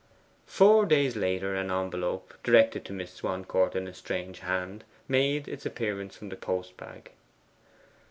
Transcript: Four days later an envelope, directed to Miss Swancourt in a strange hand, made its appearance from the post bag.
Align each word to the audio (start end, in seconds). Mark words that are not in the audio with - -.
Four 0.47 0.87
days 0.87 1.15
later 1.15 1.53
an 1.55 1.69
envelope, 1.69 2.33
directed 2.41 2.83
to 2.85 2.91
Miss 2.93 3.13
Swancourt 3.13 3.75
in 3.75 3.87
a 3.87 3.93
strange 3.93 4.39
hand, 4.39 4.83
made 5.07 5.47
its 5.47 5.63
appearance 5.63 6.17
from 6.17 6.29
the 6.29 6.35
post 6.35 6.75
bag. 6.75 7.11